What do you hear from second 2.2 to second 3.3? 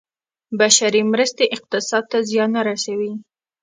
زیان نه رسوي.